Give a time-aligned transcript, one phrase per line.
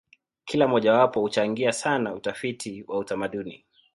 [0.45, 3.65] Kila mojawapo huchangia sana utafiti wa utamaduni.